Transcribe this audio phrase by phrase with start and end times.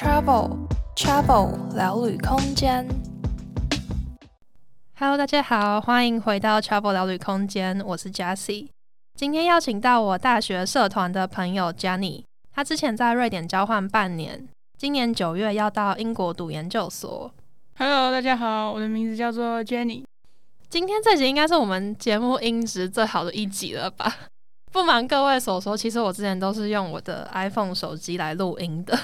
[0.00, 0.56] Travel
[0.96, 2.88] Travel 聊旅空间。
[4.98, 8.68] Hello，大家好，欢迎回到 Travel 聊旅空间，我是 Jessie。
[9.14, 14.48] 今天邀请到我大学社团的朋友 Jenny，他之前在瑞典交换半年，
[14.78, 17.30] 今年九月要到英国读研究所。
[17.76, 20.04] Hello，大家好，我的名字叫做 Jenny。
[20.70, 24.10] 今天这集应该是我们节目音质最好的一集了吧？
[24.72, 28.98] 不瞒各位所说，其实我之前都是用我的 iPhone 手机来录音的。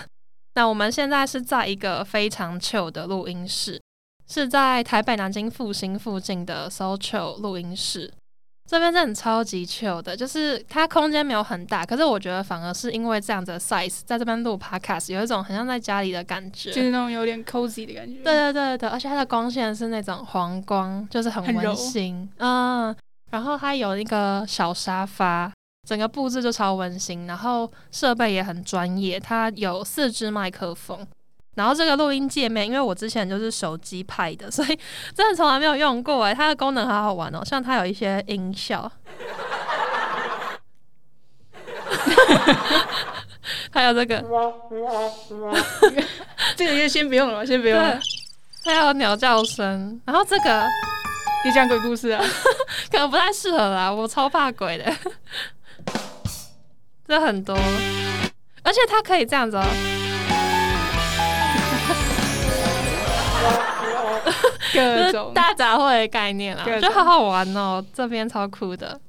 [0.56, 3.78] 那我们现在是在一个非常 chill 的录音室，
[4.27, 8.10] 是在台北南京复兴附近的 So Chill 录音室。
[8.66, 18.15] 这边真的超级 chill 的，就是它空间没有很大，可是我觉得反而是因为这样子的 size，在这边录 podcast 有一种很像在家里的感觉，就是那种有点 cozy 的感觉。
[18.24, 22.29] 对对对对，而且它的光线是那种黄光，就是很温馨。
[22.38, 22.96] 嗯，
[23.30, 25.52] 然后它有一个小沙发，
[25.86, 31.06] 整个布置就超温馨，然后设备也很专业，它有四支麦克风。
[31.54, 34.79] 然后这个录音界面，因为我之前就是手机拍的，所以
[35.14, 36.34] 真的从来没有用过哎。
[36.34, 38.92] 它的功能好好玩哦，像它有一些音效，
[43.70, 44.23] 还有这个，
[46.57, 47.98] 这个就先不用了，先不用了。
[48.64, 50.66] 还有鸟叫声，然后这个
[51.45, 52.23] 你讲鬼故事啊，
[52.92, 54.92] 可能不太适合啦，我超怕鬼的。
[57.07, 57.57] 这很多，
[58.62, 59.65] 而且它可以这样子哦。
[64.75, 69.00] 各种大杂烩的概念啊，就好好玩哦，这边超酷的。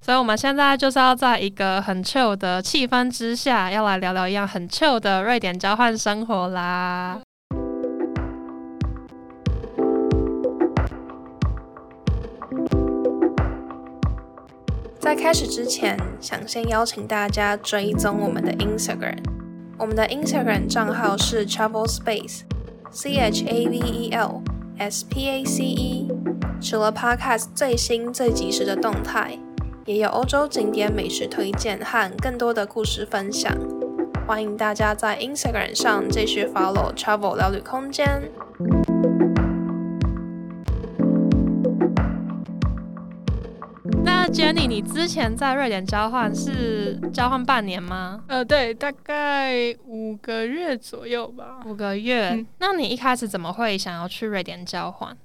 [0.00, 7.20] 所以我们现在就是要在一个很 chill 的气氛之下，要来聊聊一样很 chill 的瑞典交换生活啦。
[15.00, 19.16] 在开始之前，想先邀请大家追踪我们的 Instagram，
[19.78, 22.42] 我们的 Instagram 账号是 Travel Space。
[22.90, 24.42] C H A V E L
[24.78, 26.08] S P A C E，
[26.60, 29.38] 除了 Podcast 最新最及时的动态，
[29.86, 33.50] 也有欧洲景点美食推荐和更多的故事分享。
[34.26, 38.30] 欢迎大家在 Instagram 上继续 follow Travel 聊旅空间。
[44.22, 48.22] 那 Jenny，你之前在瑞典交换是交换半年吗？
[48.28, 51.62] 呃，对，大概五个月左右吧。
[51.64, 52.28] 五个月。
[52.28, 52.46] 嗯。
[52.58, 55.16] 那你一开始怎么会想要去瑞典交换？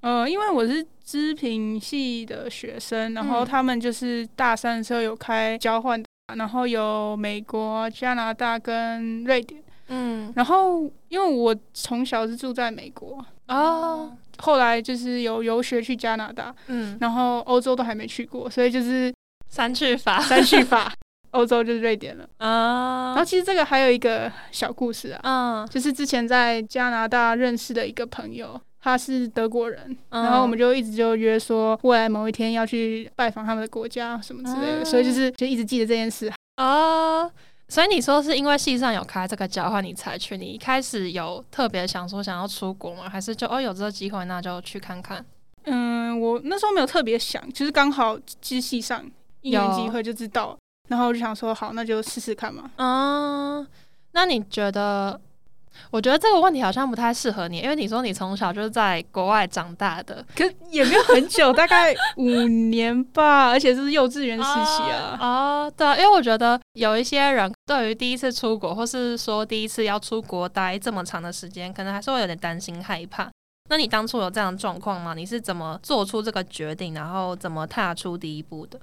[0.00, 6.02] 呃，因为我是织品系的学生，然后他们就是大三的时候有开交换，
[6.34, 9.62] 然后有美国、加拿大跟瑞典。
[9.90, 10.32] 嗯。
[10.34, 13.24] 然后因为我从小是住在美国。
[13.46, 14.10] 哦。
[14.40, 19.12] 后来就是有游学去加拿大，嗯，然后欧洲都还没去过，所以就是
[19.48, 20.92] 三去法，三去法，
[21.32, 22.28] 欧洲就是瑞典了。
[22.38, 23.12] 啊。
[23.14, 36.32] 然后其实这个还有一个小故事啊，嗯，就是之前在加拿大认识的一个朋友，他是德国人，嗯，然后我们就一直就约说未来某一天要去拜访他们的国家什么之类的，嗯，所以就是就一直记得这件事。
[36.56, 37.30] 啊。
[37.70, 40.36] 所以你说是因为系上有开这个交换，你才去？
[40.36, 43.08] 你一开始有特别想说想要出国吗？
[43.08, 45.24] 还是就哦有这个机会，那就去看看？
[45.64, 49.08] 嗯，我那时候没有特别想，其实刚好其实系上
[49.42, 52.70] 一有机会就知道，然后我就想说好，那就试试看嘛。
[52.76, 53.64] 嗯，
[54.12, 55.20] 那你觉得？
[55.90, 65.18] 我觉得这个问题好像不太适合你，因为你说你从小就是在国外长大的，可也没有很久，大概五年吧，而且这是幼稚园时期啊。
[65.20, 73.28] 哦，对啊，因为我觉得有一些人对于第一次出国，或是说第一次要出国待这么长的时间，可能还是会有点担心害怕。
[73.68, 75.14] 那你当初有这样的状况吗？
[75.14, 78.78] 你是怎么做出这个决定，然后怎么踏出第一步的？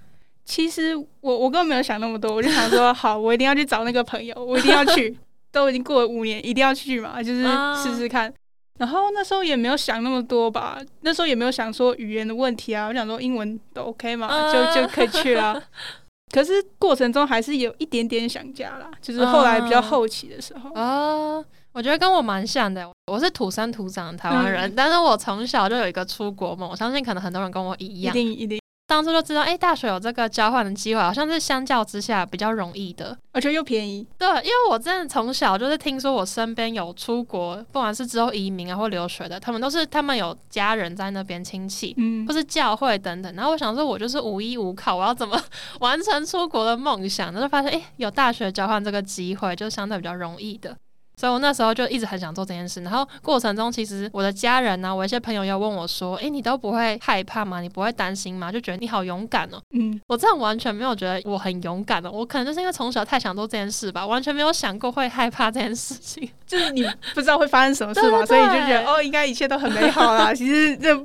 [0.45, 5.17] 其实我我根本没有想那么多，我就想说，好，我一定要去找那个朋友，我一定要去。
[5.57, 7.44] 都已经过了五年，一定要去嘛，就是
[7.81, 8.29] 试试看。
[8.31, 8.35] Uh.
[8.79, 12.88] 然后那时候也没有想那么多吧，那时候也没有想说语言的问题啊。
[12.88, 14.73] 我想说英文都 OK 嘛，uh.
[14.75, 15.59] 就就可以去啦。
[16.31, 20.69] 可是过程中还是有一点点想家啦，就是后来比较后期的时候。
[20.74, 21.42] 啊，uh.
[21.42, 21.45] uh.
[21.71, 22.88] 我觉得跟我蛮像的。
[23.12, 26.69] 我是土生土长的台湾人，嗯、但是我从小就有一个出国梦。
[26.69, 28.60] 我相信可能很多人跟我一样，一定一定。
[28.88, 34.07] 当初就知道，哎、欸，大学有这个交换的机会，好像是相较之下比较容易的，而且又便宜。
[34.18, 43.36] 对，因为我真的从小就是听说我身边有出国，不管是之后移民啊或留学的，他们都是他们有家人在那边亲戚，嗯，或是教会等等。
[43.36, 45.38] 然后我想说，我就是无依无靠，我要怎么
[45.81, 47.28] 完成出国的梦想？
[47.34, 50.74] 然后就发现，哎、欸，有大学交换这个机会，就相对比较容易的。
[51.19, 52.81] 所以我那时候就一直很想做这件事。
[52.81, 57.59] 然后过程中，其实我的家人呢、啊，我一些朋友又问我说：“诶，你都不会害怕吗？
[57.59, 58.51] 你不会担心吗？
[58.51, 62.11] 就觉得你好勇敢哦。”嗯，我真的完全没有觉得我很勇敢的。
[62.11, 66.29] 我可能就是因为从小太想做这件事吧，完全没有想过会害怕这件事情。
[66.45, 70.33] 就是你不知道会发生什么事嘛，所以你就觉得哦，应该一切都很美好啦。
[70.33, 70.95] 其实这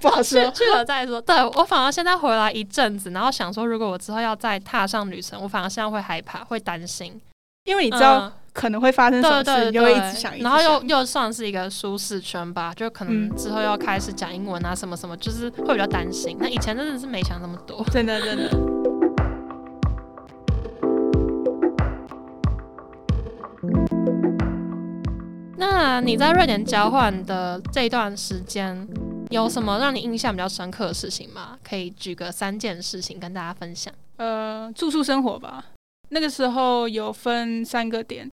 [0.00, 1.20] 不好说，去了再说。
[1.20, 7.20] 对，我反而现在回来一阵子，然后想说，如果我之后要再踏上旅程，我反而现在会害怕，会担心。
[7.64, 16.36] 因为你知道可能会发生什么事，就会一直想，一直想，然后又又算是一个舒适圈吧，就可能之后要开始讲英文啊，什么什么，就是会比较担心。
[16.40, 18.50] 那以前真的是没想那么多，真的真的。
[25.56, 28.88] 那你在瑞典交换的这段时间，
[29.30, 31.56] 有什么让你印象比较深刻的事情吗？
[31.62, 33.94] 可以举个三件事情跟大家分享。
[34.16, 35.64] 呃，住宿生活吧。
[36.08, 38.28] 那个时候有分三个点，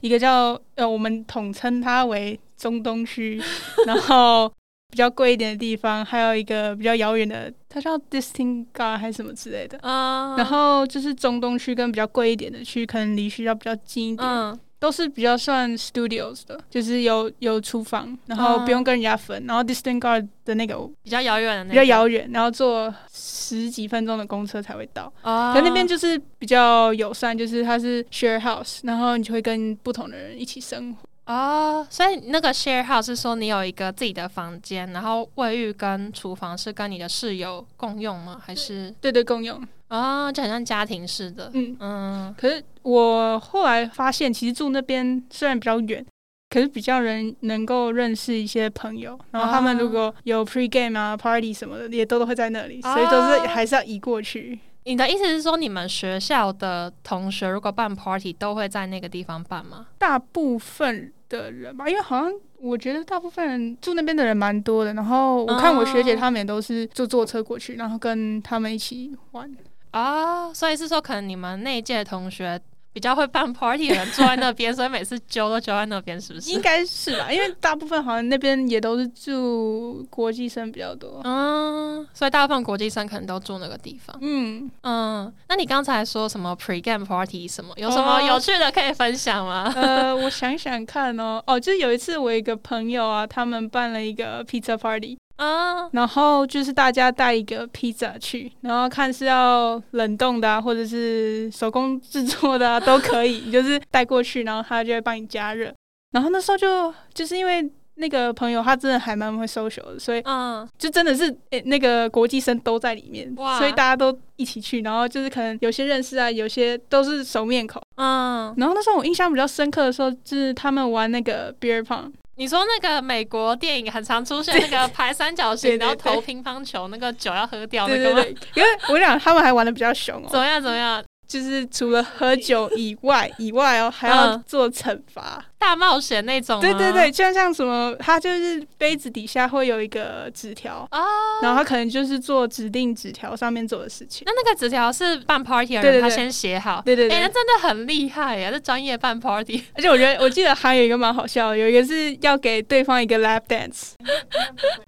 [0.00, 3.40] 一个叫呃，我们统称它为中东区，
[3.86, 4.48] 然后
[4.90, 9.78] 比较贵一点的地方，还有一个比较遥远的，它叫 Distingard 还是什么之类的。
[9.78, 14.28] Uh, 然后就是中东区跟比较贵一点的区，可能离学校比较近一点。
[14.28, 14.58] Uh.
[14.78, 25.12] 都是比较算 studios 的，就是有有厨房，然后不用跟人家分，嗯、然后 distant guard 的那个比较遥远的那个，比较遥远，然后坐十几分钟的公车才会到。
[25.22, 31.07] 哦、可那边就是比较友善，就是它是 share house，然后你就会跟不同的人一起生活。
[31.28, 38.40] 哦，所以那个 share house 是说你有一个自己的房间，然后卫浴跟厨房是跟你的室友共用吗？
[38.42, 41.50] 还是对对共用啊、哦，就很像家庭式的。
[41.52, 42.34] 嗯嗯。
[42.36, 46.04] 可是我后来发现，其实住那边虽然比较远，
[46.48, 54.58] 可是比较人能够认识一些朋友，然后他们如果有 pre game 啊 party 什么的，也都都会在那里，所以都是还是要移过去。
[54.84, 59.88] 你的意思是说，你们学校的同学如果办 party 都会在那个地方办吗？
[59.98, 64.94] 大部分的人吧，因为好像我觉得大部分人住那边的人蛮多的。
[64.94, 69.50] 然后我看我学姐他们也都是就坐车过去，然后跟他们一起玩
[69.90, 70.52] 啊。
[70.52, 72.60] 所以是说，可能你们那一届同学。
[72.98, 76.50] 比较会办 party 的人坐在那边，所以每次揪都揪在那边，是不是？
[76.50, 81.20] 应该是吧，因为大部分好像那边也都是住国际生比较多。
[81.22, 84.18] 嗯，所以大部分国际生可能都住那个地方。
[84.20, 87.72] 嗯嗯，那你刚才说什么 pre-game party 什么？
[87.76, 89.72] 有什么有趣的可以分享吗？
[89.76, 95.16] 哦、呃，我想想看哦，哦，就是有一次我一个朋友啊，他们办了一个 pizza party。
[95.38, 105.72] 啊，uh, 然后就是大家带一个披萨去，然后看是要冷冻的啊，或者是手工制作的啊，都可以，你就是带过去，然后他就会帮你加热。
[106.12, 118.54] 然后那时候就就是因为那个朋友他真的还蛮会 social 的，所以嗯，就真的是诶那个国际生都在里面，哇所以大家都一起去，然后就是可能有些认识啊，有些都是熟面孔，嗯。
[118.56, 122.10] 然后那时候我印象比较深刻的时候，就是他们玩那个 beer pong。
[122.38, 128.22] 你说那个美国电影很常出现那个排三角形，然后投乒乓球，那个酒要喝掉那个吗？
[128.54, 130.28] 因为我讲，他们还玩的比较凶哦。
[130.30, 130.62] 怎么样？
[130.62, 131.02] 怎么样？
[131.28, 136.58] 就是除了喝酒以外，以外哦，还要做惩罚、嗯、 大冒险那种。
[136.58, 141.06] 对对对，像像什么，他就是杯子底下会有一个纸条啊，哦、
[141.42, 144.22] 然后他可能就是做指定纸条上面做的事情。
[144.24, 149.62] 那那个纸条是办 party 的人他先写好，对对对，哎、欸，那真的很厉害呀，这专业办 party。
[149.74, 153.92] 而且我觉得，我记得还有一个蛮好笑的，有一个是要给对方一个 lap dance。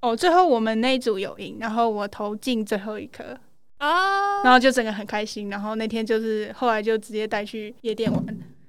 [0.01, 3.37] 哦，最后我们那一组有赢，然后我投进最后一颗。
[3.81, 8.25] 啊，oh, 然后就整个很开心，然后那天就是后来就直接带去夜店玩。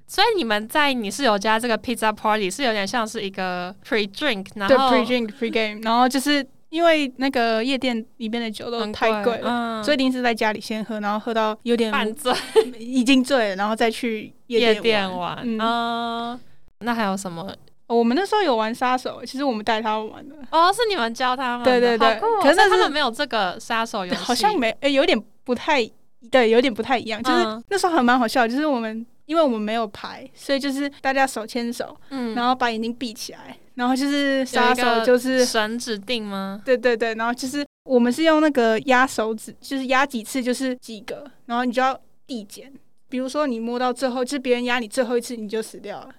[0.07, 12.33] 所以你们在你室友家这个 pizza party 是有点像是一个 pre drink，然后对 pre drink pre game，然后就是因为那个夜店里面的酒都太贵了，嗯、所以一定是在家里先喝，然后喝到有点半醉，
[12.77, 15.39] 已经醉了，然后再去夜店玩。
[15.43, 16.39] 嗯，嗯，
[16.79, 17.53] 那还有什么？
[17.93, 20.35] 我们那时候有玩杀手，其实我们带他们玩的。
[20.51, 21.63] 哦，是你们教他们？
[21.65, 22.07] 对对对。
[22.19, 25.85] 哦、可是他们没有这个杀手游戏，好像没，诶，有点不太，
[26.29, 27.21] 对，有点不太一样。
[27.21, 36.61] 就是那时候还蛮好笑，就是我们因为我们没有牌，所以就是大家手牵手，嗯，然后把眼睛闭起来，然后就是杀手就是绳指定吗？
[36.63, 42.71] 对对对，然后就是我们是用那个压手指，就是压几次就是几个，然后你就要递减。
[43.09, 46.09] 比如说你摸到最后，就是别人压你最后一次，你就死掉了。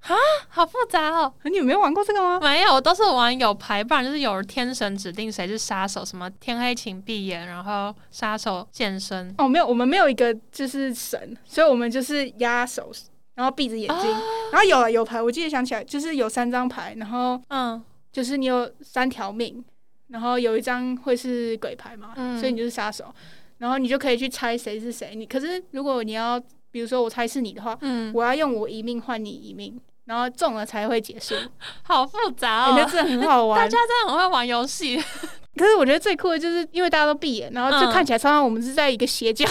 [0.00, 0.14] 啊，
[0.48, 1.32] 好复杂哦！
[1.44, 2.38] 你有没有玩过这个吗？
[2.40, 9.34] 没有，我都是玩有牌，不然就是有天神指定谁是杀手，什么天黑请闭眼，然后杀手现身。
[9.36, 12.90] 哦，没有，我们没有一个就是神，所以我们就是压手，
[13.34, 19.62] 然后闭着眼睛，啊、然后有了有牌，我记得想起来，就是有三张牌，然后嗯，就是你有三条命，
[20.08, 23.12] 然后有一张会是鬼牌嘛，嗯、所以你就是杀手，
[23.58, 25.14] 然后你就可以去猜谁是谁。
[25.14, 26.40] 你可是如果你要，
[26.70, 29.78] 比如说我猜是你的话，嗯，我要用我一命换你一命。
[30.08, 31.34] 然后中了才会结束。
[31.84, 33.60] 好复杂哦，我觉得这很好玩。
[33.60, 34.96] 大家真的很会玩游戏。
[35.54, 39.46] 可是我觉得最酷的就是因为大家都闭眼，然后就看起来常常我们是在一个邪教。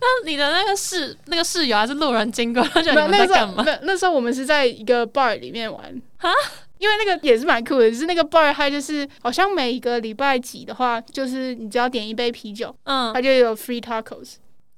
[0.00, 3.62] 那你的那个室那个室友还是路人经过，他觉得你们在干嘛？
[3.64, 5.82] 那那时候我们是在一个 bar 里面玩
[6.16, 6.30] 哈，
[6.78, 14.36] 因为那个也是蛮酷的，就是那个 bar 它就是好像每一个礼拜几的话，就是你只要点一杯啤酒，嗯，它就有 free tacos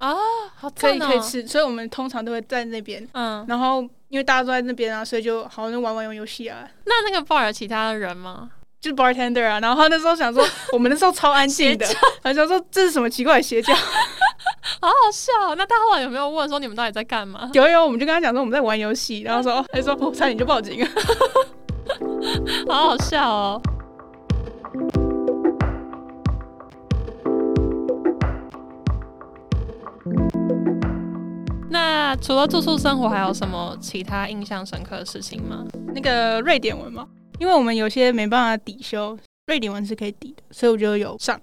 [0.08, 0.14] 啊，
[0.56, 6.68] 好可以可以吃，所以我们通常都会在那边，嗯，然后因为大家都在那边啊，所以就好像玩玩游游戏啊。
[6.84, 8.50] 那那个 bar 有其他的人吗？
[8.80, 11.87] 就是 bartender 啊，然后他那时候想说， 我们那时候超安静的，
[12.23, 15.54] 他想说这是什么奇怪的邪教，好好笑。
[15.54, 17.49] 那他后来有没有问说你们到底在干嘛？
[17.54, 20.90] 有有，我们就跟他讲说我们在玩游戏，然后说 他说差点就报警了，
[22.68, 23.62] 好好笑哦。
[31.70, 35.64] 那除了住宿生活，还有什么其他印象深刻的事情吗？
[35.94, 37.06] 那个瑞典文吗？
[37.40, 41.40] 因为我们有些没办法抵修，瑞典文是可以抵的，所以我就有上。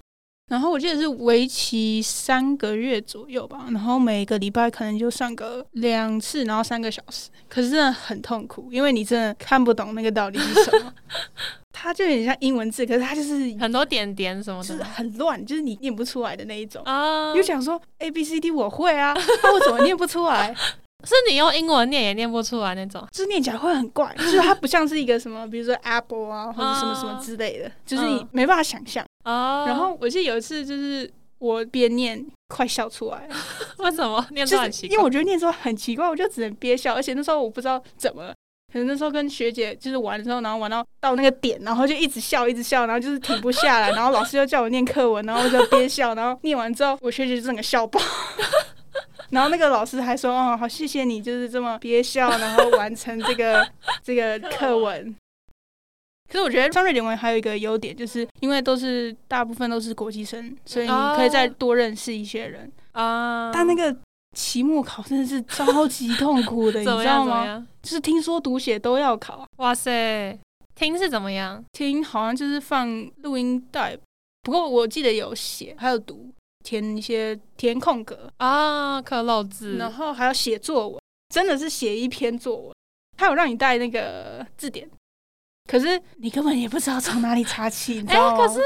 [0.51, 7.29] 然后我记得是为期三个月左右吧，然后每个礼拜可能就上个两次，然后三个小时。
[7.47, 10.93] 可是真的很痛苦，因为你真的看不懂那个到底是什么。
[11.71, 16.83] 它就有点像英文字，可是它就是很多点点什么的，就是很乱，就是你念不出来的那一种。
[16.83, 20.53] 啊，就想说 A B C D 我会啊，那我怎么念不出来？
[21.05, 29.05] 是你用英文念也念不出来那种，就是念起来会很怪，就是它不像是一个什么，比如说 apple 啊，或者什么什么之类的，哦、就是你没办法想象。
[29.23, 29.65] 哦。
[29.67, 33.35] 然后我记得有一次，就是我边念快笑出来了。
[33.79, 34.93] 为什么念出来很奇怪？
[34.93, 36.93] 因为我觉得念出来很奇怪，我就只能憋笑。
[36.93, 38.33] 而且那时候我不知道怎么，
[38.71, 43.91] 可能那时候跟学姐就是玩的时候，然后玩到到那个点，然后就一直笑，一直笑，然后就是停不下来。
[43.91, 47.99] 然后老师又叫我念课文，然后我就憋笑，然后念完之后，我学姐就整个笑爆。
[49.31, 53.67] 然后那个老师还说：“哦，好，谢谢你，就是这么憋笑， 然后完成这个
[54.03, 55.15] 这个课文。”
[56.31, 63.47] 可是我觉得张瑞典文还有一个优点，就是因为都是大部分都是国际生，所以你可以再多认识一些人啊。
[63.47, 63.53] Oh.
[63.53, 63.93] 但那个
[64.37, 67.67] 期末考真的是超级痛苦的，你知道吗？
[67.83, 69.45] 就是听说读写都要考。
[69.57, 70.39] 哇塞，
[70.73, 71.61] 听是怎么样？
[71.73, 72.87] 听好像就是放
[73.23, 73.97] 录音带，
[74.43, 76.31] 不过我记得有写，还有读。
[76.63, 81.01] 填一些填空格啊，刻漏字，然后还要写作文，
[81.33, 82.73] 真的是写一篇作文。
[83.17, 84.89] 他有让你带那个字典，
[85.69, 88.03] 可是你根本也不知道从哪里查起。
[88.07, 88.59] 哎、欸，可是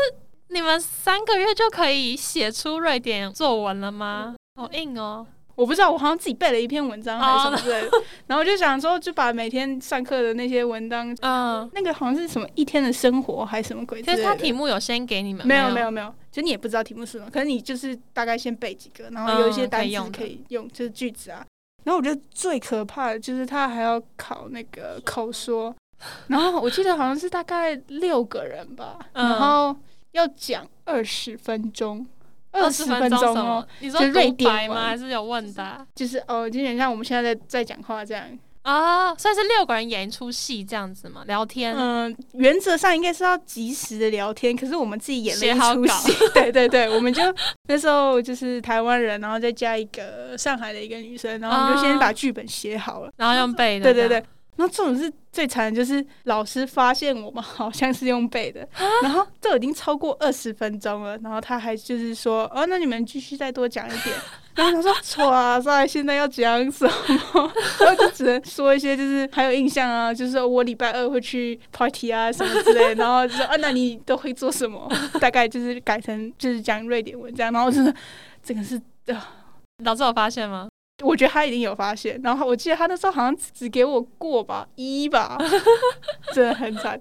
[0.50, 4.36] 你们三个月就可以写出瑞典作文了吗？
[4.56, 5.28] 好硬哦。
[5.56, 14.02] 我不知道，我好像自己背了一篇文章还是什么之类的，oh, 然后就想说，就把每天上课的那些文章，嗯，那个好像是什么一天的生活还是什么鬼？
[14.02, 15.48] 其实他题目有先给你们？
[15.48, 21.46] 没有没有没有，就你也不知道题目是什么，可能你就是大概先背几个，然后有一些单词可以用，就是句子啊。
[21.86, 25.74] 然后我觉得最可怕的就是他还要考那个口说，
[26.28, 29.74] 然后我记得好像是大概六个人吧，然后
[30.12, 32.06] 要讲二十分钟。
[32.56, 34.88] 二十分钟哦，你说对白吗？
[34.88, 35.86] 还是有问答？
[35.94, 38.24] 就是哦，就有点像我们现在在在讲话这样
[38.64, 41.76] 啊，所以是六个人演一出戏这样子嘛，聊天。
[41.78, 46.14] 嗯，原则上应该是要及时的聊天，可是我们自己演了一出戏。
[46.34, 47.22] 对对对，我们就
[47.70, 53.94] 那时候就是台湾人，然后再加一个上海的一个女生，然后我们就先把剧本写好了，然后用背的。
[53.94, 54.26] 对对对。
[54.56, 58.68] 然后这种是最惨的，就是老师发现我们好像是用背的，
[59.04, 64.16] 然后这已经超过二十分钟了，然后他还就是说，哦，那你们继续再多讲一点。
[64.56, 66.94] 然后他说，哇塞，现在要讲什么？
[67.80, 74.90] 然后就只能说一些，就是还有印象啊，就是说我礼拜二会去 party 啊什么之类的，然后就说，啊，那你都会做什么？
[75.20, 77.94] 大概就是改成就是讲瑞典文这样，然后就是
[78.42, 78.82] 这个是，
[79.84, 80.70] 老师有发现吗？
[81.04, 85.38] 我觉得他一定有发现，然后我记得他那时候好像只给我过吧一吧，
[86.34, 87.00] 真的很惨。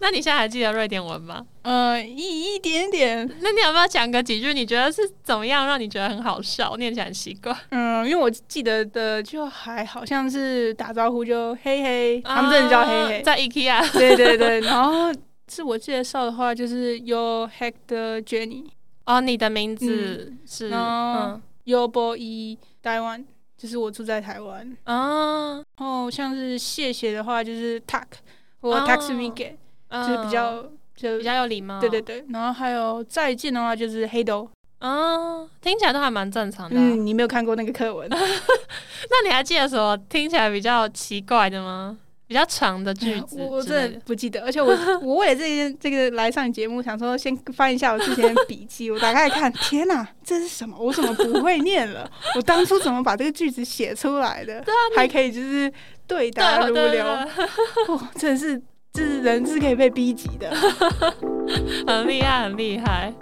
[0.00, 1.46] 那你现在还记得瑞典文吗？
[1.62, 3.24] 呃，一一点点。
[3.40, 4.52] 那你要不要讲个几句？
[4.52, 7.56] 你觉得是怎么样让你觉得很好笑，念起来很奇怪？
[7.70, 13.92] 嗯，因为我记得的就还好像是打招呼就嘿嘿，啊、他们真的叫嘿嘿，在 IKEA。
[13.92, 15.12] 对对对，然后
[15.46, 18.64] 自我介绍的话就是 Your Hack the Jenny。
[19.04, 23.24] 哦，你的名字、嗯、是嗯 Your Boy 台湾。
[23.54, 28.02] 就是我住在台湾啊，然后像是谢谢的话就是 tak
[28.60, 29.52] 或 taksumike，
[29.88, 30.64] 就是比较
[30.96, 31.78] 就比较有礼貌。
[31.78, 34.48] 对对对，然后还有再见的话就是 hedo
[34.80, 36.74] 啊，听起来都还蛮正常的。
[36.76, 38.08] 嗯，你没有看过那个课文？
[38.10, 41.96] 那你还记得什么听起来比较奇怪的吗？
[42.32, 44.42] 比较长的句子，我真的不记得。
[44.42, 48.90] 而且我我为了这件这个来上节目，想说先翻一下我之前的笔记。
[48.90, 50.74] 我打开来看，天哪，这是什么？
[50.80, 52.10] 我怎么不会念了？
[52.34, 54.62] 我当初怎么把这个句子写出来的？
[54.62, 55.70] 对啊，还可以就是
[56.06, 57.28] 对答如流，哇、
[57.88, 58.58] 哦，真的是，
[58.94, 60.50] 这是人是可以被逼急的，
[61.86, 63.12] 很厉害，很厉害。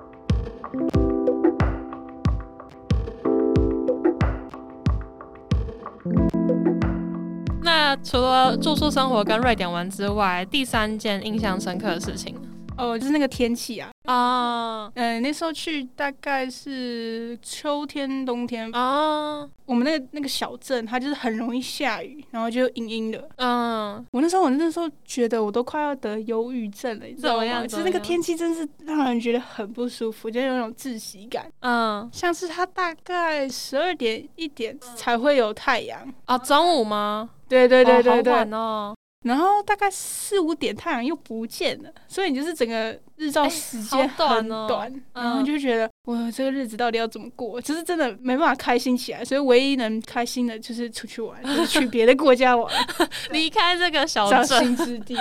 [7.73, 12.35] 那除了住宿生活跟瑞典玩之外，第三件印象深刻的事情。
[12.81, 19.49] 哦，就是那个天气啊啊，嗯、呃，那时候去大概是秋天、冬天啊。
[19.67, 23.29] 我们那个那个小镇，它就是很容易下雨，然后就阴阴的。
[23.37, 27.67] 嗯，我那时候，我那时候觉得我都快要得忧郁症了，你知道吗？
[27.67, 31.47] 就是那个天气真是让人觉得很不舒服，就有那种窒息感。
[31.61, 37.31] 嗯，像是它大概十二点一点才会有太阳啊，中午吗？
[37.49, 38.33] 对对对对对。
[38.33, 38.95] 哦，好晚哦。
[39.23, 47.61] 然后大概四五点太阳又不见了，所以你就是整个日照时间很短，欸短哦，然后就觉得哇，这个日子到底要怎么过？
[47.61, 49.23] 就是真的没办法开心起来。
[49.23, 52.73] 所以唯一能开心的就是出去玩， 就是去别的国家玩，
[53.31, 55.15] 离开这个小伤心之地。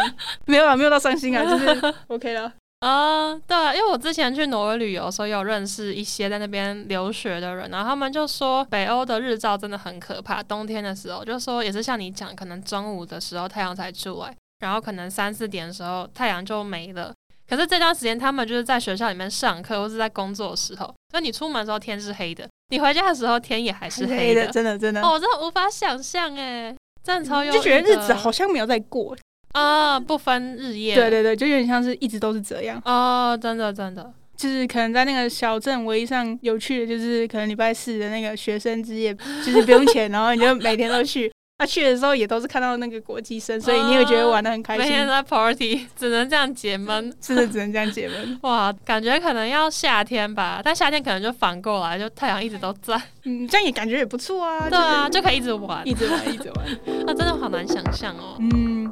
[0.45, 2.53] 没有啊，没有到伤心啊，就是 OK 了。
[2.79, 17.13] 啊、uh，对，因为我之前去挪威旅游的时候，有认识一些在那边留学的人，然后他们就说北欧的日照真的很可怕，冬天的时候就说也是像你讲，可能中午的时候太阳才出来，然后可能三四点的时候太阳就没了。
[17.49, 25.01] 可是这段时间他们就是在学校里面上课或是在工作的时候，所以你出门的时候天是黑的，你回家的时候天也还是黑的，黑的真的真的。
[25.01, 29.17] 哦，我真的无法想象哎，真的超有，就觉得日子好像没有在过。
[29.53, 30.95] 啊，不分日夜。
[30.95, 32.81] 对对对，就有点像是一直都是这样。
[32.85, 39.13] 哦，真的真的，就是可能在那个小镇唯一上有趣的，就是可能礼拜四的那个学生之夜，
[39.45, 41.31] 就是不用钱，然后你就每天都去。
[41.59, 44.85] 他、啊、去的时候也都是看到那个国际生，所以你也觉得玩的很开心。
[44.85, 48.39] 每天在 party，只能这样解闷，真 的只能这样解闷。
[48.43, 52.95] 哇，感觉可能要夏天吧，但夏天可能就反过来，就太阳一直都在。
[53.25, 54.69] 嗯，这样也感觉也不错啊。
[54.69, 56.65] 对啊，就可以一直玩，一直玩，一直玩。
[57.05, 58.37] 那、啊、真的好难想象哦。
[58.39, 58.89] 嗯。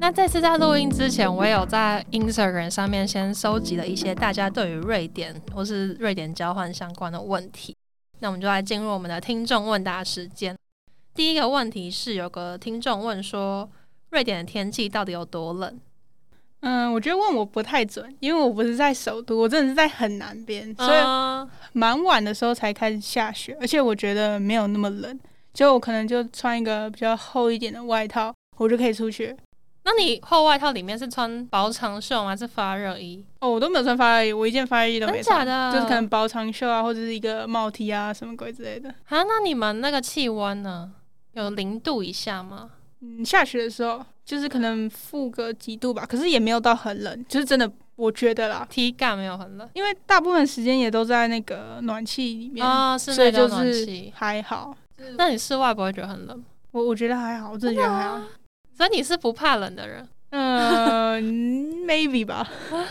[0.00, 7.76] 那这次在录音之前，我也有在 Instagram 上面先收集了一些大家对于瑞典或是瑞典交换相关的问题。
[8.20, 10.56] 那我们就来进入我们的听众问答时间。
[11.14, 13.68] 第一个问题是，有个听众问说，
[14.10, 15.78] 瑞典的天气到底有多冷？
[16.60, 20.98] 嗯，我觉得问我不太准，因为我不是在首都，我真的是在很南边，所以
[21.72, 25.18] 蛮晚的时候才开始下雪，而且我觉得没有那么冷，
[25.56, 29.34] 就我可能就穿一个比较厚一点的外套，我就可以出去。
[29.84, 33.24] 那你厚外套里面是穿薄长袖还是发热衣？
[33.40, 35.38] 哦，我都没有穿发热衣，我一件发热衣都没穿。
[35.38, 35.72] 真的？
[35.72, 38.90] 就是可能薄长袖啊，或者是一个帽 T 啊，什么鬼之类的。
[38.90, 40.92] 啊，那你们那个气温呢？
[41.32, 42.68] 有零度以下吗？
[43.00, 54.76] 嗯，下雪的时候就是可能负个几度吧，可是也没有到很冷，就是真的，我觉得啦，体感没有很冷，因为大部分时间也都在那个暖气里面啊，所以就是还好。
[55.16, 56.44] 那你室外不会觉得很冷？
[56.72, 58.20] 我我觉得还好，我真的觉得还好。
[58.76, 60.06] 所以你是不怕冷的人？
[60.30, 61.22] 嗯
[61.86, 62.46] ，maybe 吧。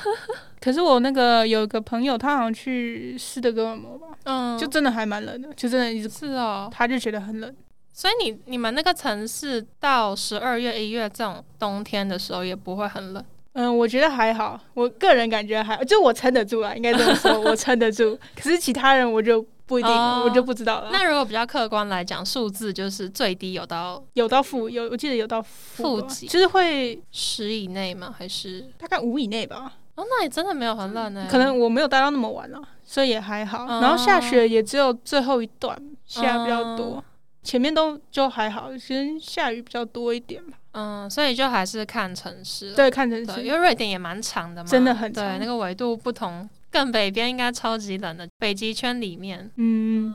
[0.60, 7.56] 可是我那个有一个朋友，他好像去斯德哥尔摩吧，嗯，就真的还蛮冷的，就真的一直是哦，他就觉得很冷。
[7.94, 13.24] 所以你你们那个城市到十二月一月这种冬天的时候也不会很冷？
[13.54, 18.18] 嗯，我觉得还好，我个人感觉还，就我撑得住啊，应该这么说， 我撑得住。
[18.36, 19.46] 可是其他人我就。
[19.65, 20.89] 不一定，哦，我就不知道了。
[20.91, 28.13] 那如果比较客观来讲，数字就是最低有到有到负有，我记得有到负几，就是会十以内吗？
[28.17, 29.73] 还是大概五以内吧？
[29.95, 31.28] 哦，那也真的没有很冷呢。
[31.30, 33.63] 可能我没有待到那么晚了，所以也还好。
[33.63, 35.75] 哦，然后下雪也只有最后一段
[36.06, 37.04] 下比较多，哦，
[37.41, 40.58] 前面都就还好，其实下雨比较多一点吧。
[40.73, 46.47] 嗯，所以就还是看城市，对，看城市，因为瑞典也蛮长的嘛，真的很长，对，那个纬度不同。
[46.76, 49.50] 更北边应该超级冷的，北极圈里面。
[49.56, 50.14] 嗯，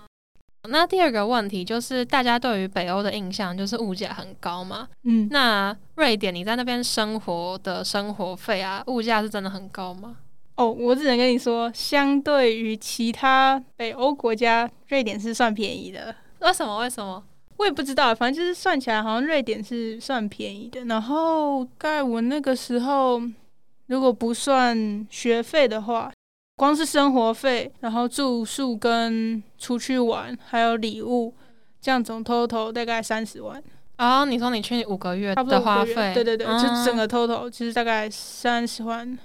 [0.69, 4.87] 那第二个问题就是，大家对于北欧的印象就是物价很高嘛。
[5.05, 10.19] 嗯，那瑞典你在那边生活的生活费啊，物价是真的很高吗？
[10.57, 16.15] 哦，我只能跟你说，相对于其他北欧国家，瑞典是算便宜的。
[16.41, 16.77] 为什么？
[16.81, 17.25] 为什么？
[17.57, 20.85] 我也不知道，反正就是算起来，好像瑞典是算便宜的。
[20.85, 23.23] 然后，在我那个时候，
[23.87, 26.13] 如果不算学费的话。
[26.61, 31.35] 光是生活费，然后住宿跟出去玩，还有礼物，
[31.81, 33.63] 这样总 total 大概三十万。
[33.97, 39.19] 啊、哦，你说你去五个月的花费，对对对，嗯、就整个 total 其实大概三十万，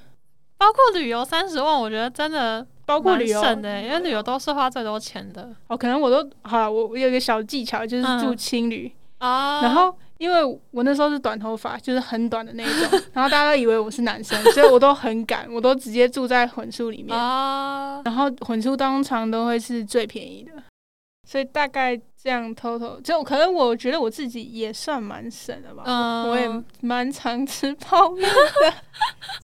[0.58, 3.42] 包括旅游三十万，我觉得真的包括旅游。
[3.42, 5.54] 省的，因为旅游都是花最多钱的。
[5.68, 8.90] 哦，可能我都好，我我有一个小技巧，就是住青旅。
[9.18, 20.52] 啊，然后因为我那时候是短头发，就是很短的那种， 然后大家都以为我是男生，所以我都很赶，我都直接住在混宿里面，然后混宿通常都会是最便宜的，
[21.28, 26.50] 所以大概这样 total 就可能我觉得我自己也算蛮省的吧，嗯、我也
[26.82, 28.74] 蛮常吃泡面的。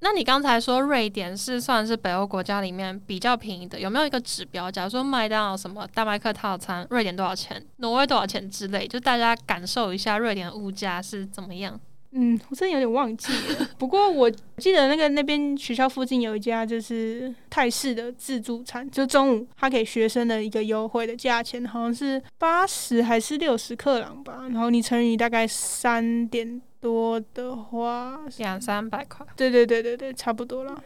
[0.00, 4.70] 那你刚才说瑞典是算是北欧国家里面比较便宜的，有没有一个指标？
[4.70, 7.64] 假如说麦当劳什么大麦克套餐，瑞典多少钱？
[7.78, 11.80] 挪威多少钱之类，就大家感受一下瑞典物价是怎么样？
[12.12, 13.68] 嗯，我真的有点忘记了。
[13.78, 26.60] 不过我记得那个那边学校附近有一家就是泰式的自助餐，就中午他给学生的一个优惠的价钱，好像是八十还是六十克朗吧，然后你乘以大概三点。
[26.78, 30.80] 多的话两三百块，对对对对对，差不多了，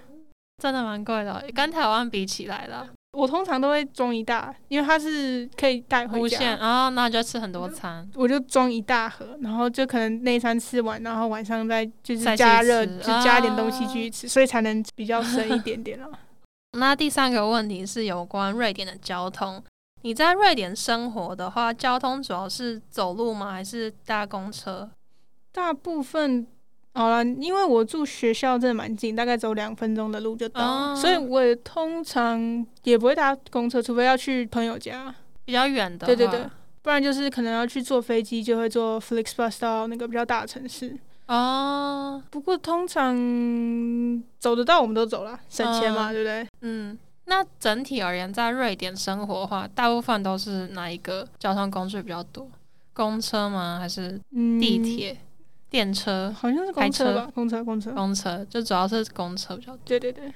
[0.57, 2.89] 真的蛮贵的，跟台湾比起来了。
[3.13, 8.09] 我通常都会装一大，因为它是可以带回家，然后、哦、那就要吃很多餐。
[8.15, 16.09] 我就装一大盒，然后就可能那一餐吃完，然后晚上再就是加热，就加点东西继续吃，啊、所以才能比较省一点点了。
[16.79, 19.63] 那第三个问题是有关瑞典的交通。
[20.03, 23.51] 你在瑞典生活的话，交通主要是走路吗？
[23.51, 24.89] 还是搭公车？
[25.53, 26.47] 大部分
[26.93, 36.05] 好了，因为我住学校真的蛮近，大概走两分钟的路就到，哦、所以我也通常也不会搭公车，除非要去朋友家比较远的。
[36.07, 36.45] 对对对，
[36.83, 40.99] 不然就是可能要去坐飞机，就会坐 Flixbus 到那个比较大的城市。
[41.27, 43.15] 哦，不过通常
[44.41, 46.47] 走得到我们都走了，省钱嘛，哦、对不对？
[46.63, 52.49] 嗯，那整体而言，在瑞典生活的话，大部分都是哪一个交通工具比较多？
[52.93, 53.79] 公车吗？
[53.79, 54.21] 还是
[54.61, 55.17] 地铁？
[55.71, 59.81] 嗯电车好像是公车吧，公车公车公车，就主要是公车比较多。
[59.85, 60.33] 对对对。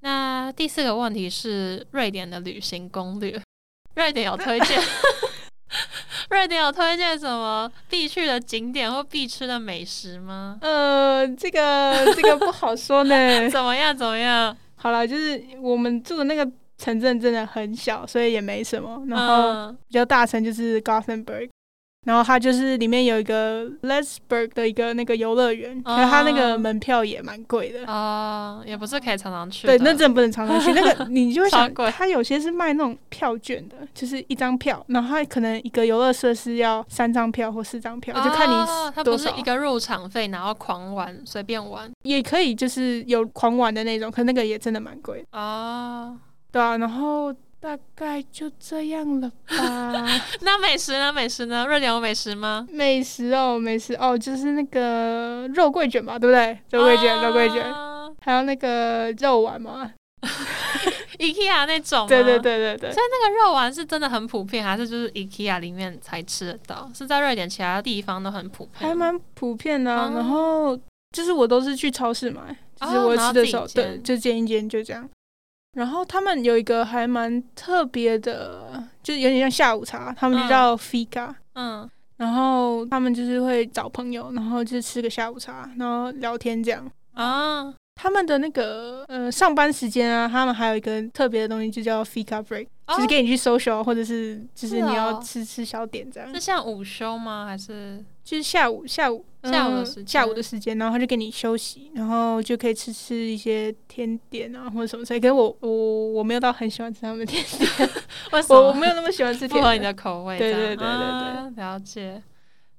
[0.00, 3.40] 那第四个问题是瑞典的旅行攻略，
[3.94, 4.80] 瑞典有推荐？
[6.30, 10.58] 瑞典有推荐什么必去的景点或必吃的美食吗？
[10.60, 13.14] 呃，这个这个不好说呢。
[13.50, 13.96] 怎么样？
[13.96, 14.56] 怎么样？
[14.74, 19.04] 好了，就是我们住的那个城镇真的很小，所以也没什么。
[19.06, 21.48] 然后比较大城就是 Gothenburg。
[22.06, 29.66] 然后它就是里面有一个 Lesburg 的一个那个游乐园，然后、哦、它那个门票也蛮贵的啊、哦，也不是可以常常去。
[29.66, 30.72] 对，那真的不能常常去。
[30.72, 38.90] 那个 你就会想，它有些是卖那种票券的，就是一张票，然后它可能一个游乐设施要三张票或四张票，哦、就看你多少。
[38.92, 45.40] 它不是一个入场费，然后狂玩随便玩，也可以就是有狂玩的那种，可那个也真的蛮贵啊。
[45.40, 46.18] 哦、
[46.52, 47.34] 对啊，然后。
[47.66, 50.06] 大概就这样了吧。
[50.42, 51.12] 那美食呢？
[51.12, 51.66] 美食呢？
[51.66, 52.64] 瑞典有美食吗？
[52.70, 56.56] 美食哦，美食哦，就是那个肉桂卷吧，对不对？
[56.70, 57.64] 肉桂卷，肉桂卷，
[58.20, 59.90] 还有那个肉丸嘛，
[61.18, 62.06] IKEA 那种。
[62.06, 62.92] 对对对对对。
[62.92, 66.88] 所以那个肉丸是真的很普遍，还是就是 IKEA 里面才吃得到？
[66.94, 68.88] 是在瑞典其他地方都很普遍？
[68.88, 69.92] 还蛮普遍的。
[69.92, 70.78] 然后
[71.10, 75.08] 就是我都是去超市买，就是我吃的时候，对，就煎一煎，就这样。
[75.76, 81.34] 然后他们有一个还蛮特别的，就有点像下午茶，他们就叫 Fika。
[81.52, 86.90] 嗯，然后他们就是会找朋友，然后就吃个下午茶，然后聊天这样。
[87.12, 87.74] 啊。
[87.96, 96.32] 他们的那个呃上班时间啊，他们还有一个特别的东西，就叫 Fika Break，就是给你去 social，或者是就是你要吃吃小点这样。
[96.32, 97.46] 是像午休吗？
[97.46, 100.06] 还是就是下午下午下午的时间？
[100.06, 105.18] 下午的时间，然后他就给你休息，然后就可以吃吃一些甜点啊，或者什么之类。
[105.18, 107.42] 可是我我我没有到很喜欢吃他们的甜
[107.76, 107.90] 点，
[108.50, 108.68] 我？
[108.68, 110.38] 我没有那么喜欢吃甜点，不合你的口味。
[110.38, 110.86] 对对对对
[111.54, 112.22] 对，了解。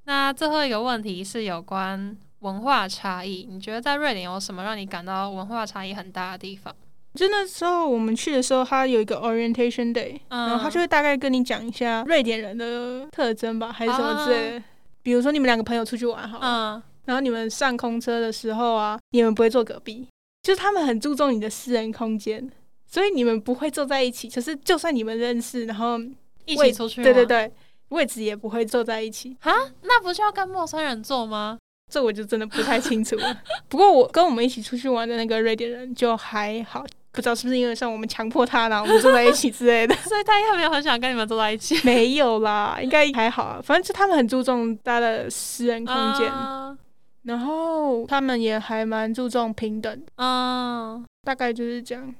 [0.06, 2.15] 那最后一个问题是有关。
[2.39, 6.73] 文化差异，你觉得在瑞典有什么让你感到文化差异很大的地方？
[7.15, 14.58] 就那时候我们去的时候，他有一个 orientation day，、嗯、然后他就会大概跟你讲一下瑞典人的特征吧，还是什么之类的。
[14.60, 14.63] 啊、
[15.02, 20.08] 比如说你们两个朋友出去玩好了，嗯、然后你们上空车的时候啊，你们不会坐隔壁，
[20.43, 22.47] 就是他们很注重你的私人空间，
[22.86, 24.30] 所以你们不会坐在一起。
[24.30, 25.97] 可是就算你们认识，然后
[26.45, 27.52] 一起出去，对对对，
[27.89, 29.36] 位置也不会坐在一起。
[29.41, 31.58] 啊，那不是要跟陌生人坐吗？
[31.91, 33.41] 这我就真的不太清楚了。
[33.69, 41.80] 不过我跟我们一起出去玩的那个瑞典人就还好，不知道是不是因为像我们强迫他呢，我们坐在一起之类的， 所以他应该没有很想跟你们坐在一起。
[41.86, 43.62] 没有啦，应该还好啊。
[43.63, 46.76] 反正就他们很注重他的私人空间，uh、
[47.23, 50.02] 然后他们也还蛮注重平等。
[50.17, 52.13] 嗯，uh、大概就是这样。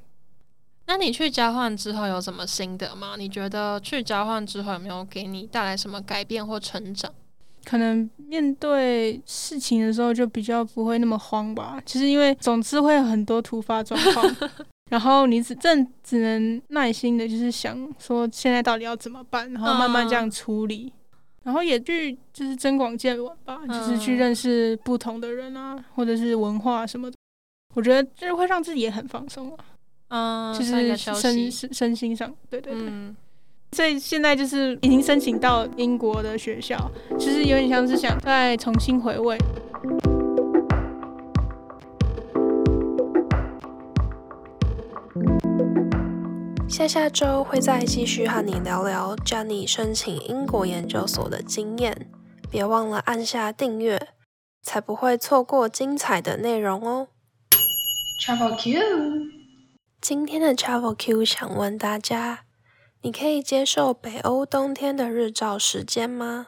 [0.86, 3.16] 那你去交换之后有什么心得吗？
[3.18, 7.12] 你觉得去交换之后有没有给你带来什么改变或成长？
[7.68, 14.36] 可能面对事情的时候就比较不会那么慌吧，其实因为总是会有很多突发状况，
[14.90, 20.94] 然后你只正只能耐心的，就是想说现在到底要怎么办，然后慢慢这样处理。
[21.44, 27.18] 然后也去就是增广见闻吧，嗯、就是去认识不同的人啊，或者是文化什么的。
[27.74, 32.84] 我觉得就是会让自己也很放松啊，嗯，就是身身身心上，对对对。
[32.90, 33.16] 嗯、
[33.74, 39.38] 所以现在就是已经申请到英国的学校，其实有点像是想再重新回味。
[46.68, 52.10] 下下周会再继续和你聊聊 Jenny 申请英国研究所的经验，
[52.50, 54.10] 别忘了按下订阅，
[54.62, 57.08] 才不会错过精彩的内容哦。
[58.26, 58.80] Travel Q，
[60.02, 62.42] 今天的 Travel Q 想问大家：
[63.02, 66.48] 你可以接受北欧冬天的日照时间吗？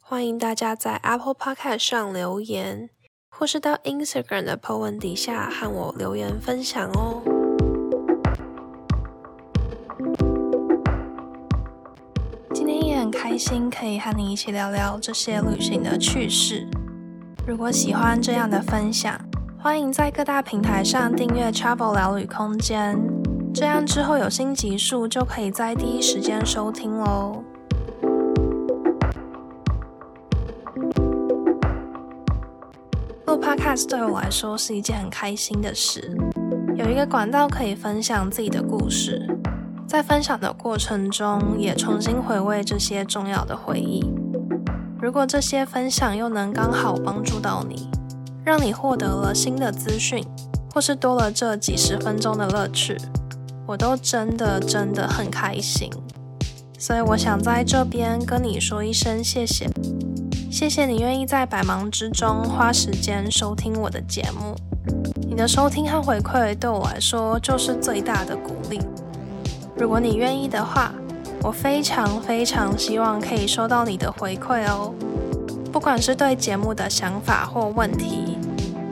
[0.00, 2.90] 欢迎大家在 Apple Podcast 上留言，
[3.28, 7.22] 或是到 Instagram 的 po 文底下和我留言分享哦。
[12.54, 16.68] 今天也很开心可以和你一起聊聊这些旅行的趣事。
[17.44, 19.20] 如果喜欢这样的分享，
[19.58, 22.96] 欢迎在各大平台上订阅 Travel 聊旅空间，
[23.52, 27.42] 这样之后有新集数就可以在第一时间收听喽。
[33.26, 36.16] 录 Podcast 对我来说是一件很开心的事，
[36.76, 39.26] 有一个管道可以分享自己的故事。
[39.86, 44.08] 在分享的过程中，也重新回味这些重要的回忆。
[45.02, 47.90] 如果这些分享又能刚好帮助到你，
[48.44, 50.24] 让你获得了新的资讯，
[50.72, 52.96] 或是多了这几十分钟的乐趣，
[53.70, 55.88] 我都真的真的很开心。
[56.76, 59.70] 所以我想在这边跟你说一声谢谢，
[60.50, 64.56] 谢谢你愿意在百忙之中花时间收听我的节目。
[65.28, 68.80] 你的收听和回馈对我来说就是最大的鼓励。
[69.76, 70.92] 如果你愿意的话，
[71.40, 74.92] 我非常非常希望可以收到你的回馈哦。
[75.70, 78.36] 不管是对节目的想法或问题，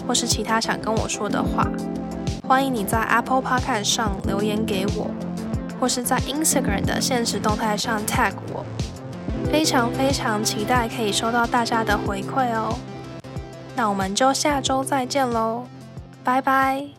[0.07, 1.69] 或是其他想跟我说的话，
[2.49, 5.11] 欢迎你在 Apple Podcast 上留言给我，
[5.79, 8.65] 或是在 Instagram 的现实动态上 tag 我。
[9.53, 12.79] 非常非常期待可以收到大家的回馈哦。
[13.77, 15.65] 那我们就下周再见喽，
[16.25, 16.98] 拜拜。